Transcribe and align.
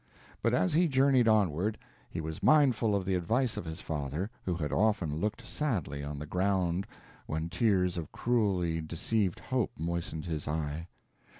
But 0.41 0.55
as 0.55 0.73
he 0.73 0.87
journeyed 0.87 1.27
onward, 1.27 1.77
he 2.09 2.21
was 2.21 2.41
mindful 2.41 2.95
of 2.95 3.05
the 3.05 3.13
advice 3.13 3.55
of 3.55 3.65
his 3.65 3.81
father, 3.81 4.31
who 4.45 4.55
had 4.55 4.73
often 4.73 5.17
looked 5.17 5.45
sadly 5.45 6.03
on 6.03 6.17
the 6.17 6.25
ground 6.25 6.87
when 7.27 7.49
tears 7.49 7.99
of 7.99 8.11
cruelly 8.11 8.81
deceived 8.81 9.39
hope 9.39 9.73
moistened 9.77 10.25
his 10.25 10.47
eye. 10.47 10.87